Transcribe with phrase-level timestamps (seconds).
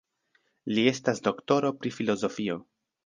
[0.77, 2.57] Li estas doktoro pri filozofio.